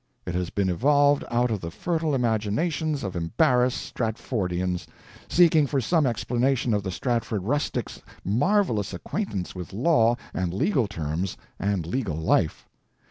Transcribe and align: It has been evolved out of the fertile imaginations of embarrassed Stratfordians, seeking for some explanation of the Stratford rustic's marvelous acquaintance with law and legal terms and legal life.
It 0.25 0.33
has 0.33 0.49
been 0.49 0.67
evolved 0.67 1.23
out 1.29 1.51
of 1.51 1.61
the 1.61 1.69
fertile 1.69 2.15
imaginations 2.15 3.03
of 3.03 3.15
embarrassed 3.15 3.93
Stratfordians, 3.93 4.87
seeking 5.29 5.67
for 5.67 5.79
some 5.79 6.07
explanation 6.07 6.73
of 6.73 6.81
the 6.81 6.89
Stratford 6.89 7.43
rustic's 7.43 8.01
marvelous 8.25 8.95
acquaintance 8.95 9.53
with 9.53 9.73
law 9.73 10.15
and 10.33 10.55
legal 10.55 10.87
terms 10.87 11.37
and 11.59 11.85
legal 11.85 12.17
life. 12.17 12.67